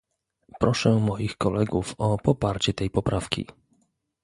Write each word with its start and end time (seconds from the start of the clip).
Proszę 0.59 0.89
moich 0.95 1.37
kolegów 1.37 1.95
o 1.97 2.17
poparcie 2.17 2.73
tej 2.73 2.89
poprawki 2.89 3.47